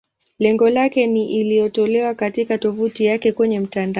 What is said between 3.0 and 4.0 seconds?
yake kwenye mtandao.